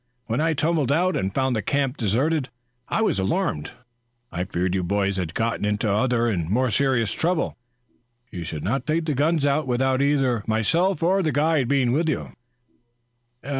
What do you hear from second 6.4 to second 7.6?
more serious trouble.